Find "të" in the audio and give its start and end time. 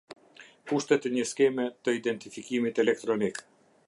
1.89-1.95